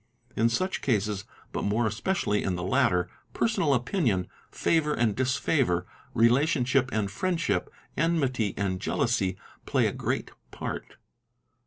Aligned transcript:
In 0.35 0.49
such 0.49 0.81
cases, 0.81 1.25
but 1.51 1.63
more 1.63 1.85
especially 1.85 2.41
in 2.41 2.55
the 2.55 2.63
latter, 2.63 3.07
personal 3.33 3.71
opinion, 3.75 4.27
favour 4.49 4.95
and 4.95 5.15
disfavour, 5.15 5.85
relationship 6.15 6.89
and 6.91 7.11
friendship, 7.11 7.69
enmity 7.95 8.55
and 8.57 8.79
jealousy, 8.79 9.37
play— 9.67 9.85
a 9.85 9.91
great 9.91 10.31
part. 10.49 10.95